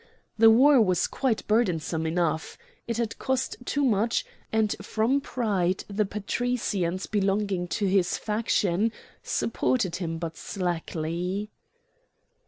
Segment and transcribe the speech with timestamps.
[0.35, 2.57] The war was quite burdensome enough!
[2.87, 8.91] it had cost too much, and from pride the patricians belonging to his faction
[9.21, 11.51] supported him but slackly.